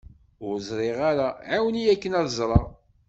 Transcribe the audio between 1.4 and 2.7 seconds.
ɛiwen-iyi akken ad ẓreɣ.